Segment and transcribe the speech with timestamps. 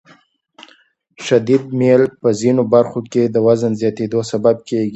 [1.25, 4.89] شدید میل په ځینو برخو کې د وزن زیاتېدو سبب کېږي.